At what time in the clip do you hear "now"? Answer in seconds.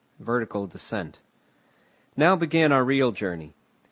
2.17-2.35